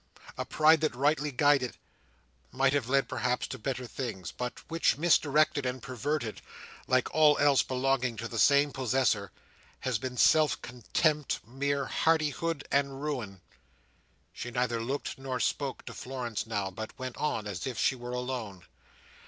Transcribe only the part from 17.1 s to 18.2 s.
on as if she were